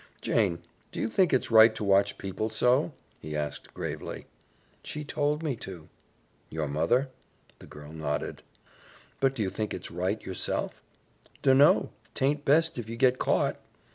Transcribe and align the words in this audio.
"Jane, 0.19 0.63
do 0.91 0.99
you 0.99 1.07
think 1.07 1.31
it's 1.31 1.51
right 1.51 1.75
to 1.75 1.83
watch 1.83 2.17
people 2.17 2.49
so?" 2.49 2.91
he 3.19 3.35
asked 3.35 3.71
gravely. 3.75 4.25
"She 4.83 5.03
told 5.05 5.43
me 5.43 5.55
to." 5.57 5.89
"Your 6.49 6.67
mother?" 6.67 7.09
The 7.59 7.67
girl 7.67 7.93
nodded. 7.93 8.41
"But 9.19 9.35
do 9.35 9.43
you 9.43 9.51
think 9.51 9.75
it's 9.75 9.91
right 9.91 10.19
yourself?" 10.25 10.81
"Dunno. 11.43 11.91
'Taint 12.15 12.43
best 12.45 12.79
if 12.79 12.89
you 12.89 12.95
get 12.95 13.19
caught." 13.19 13.59